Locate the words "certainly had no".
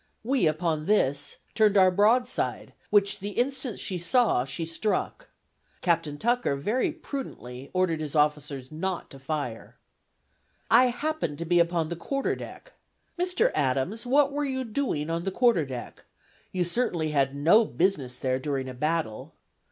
16.63-17.63